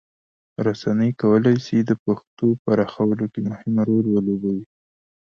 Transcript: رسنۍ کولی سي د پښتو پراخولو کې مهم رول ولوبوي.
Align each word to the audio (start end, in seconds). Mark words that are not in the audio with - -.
رسنۍ 0.65 1.11
کولی 1.21 1.55
سي 1.65 1.77
د 1.89 1.91
پښتو 2.03 2.47
پراخولو 2.63 3.25
کې 3.33 3.41
مهم 3.49 3.73
رول 3.87 4.05
ولوبوي. 4.09 4.65